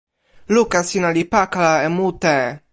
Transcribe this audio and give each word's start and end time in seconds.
luka 0.55 0.79
sina 0.89 1.09
li 1.15 1.23
pakala 1.33 1.73
e 1.87 1.89
mute. 1.97 2.37